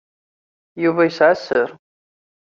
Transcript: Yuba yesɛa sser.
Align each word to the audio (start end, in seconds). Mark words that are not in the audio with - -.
Yuba 0.83 1.01
yesɛa 1.07 1.35
sser. 1.39 1.69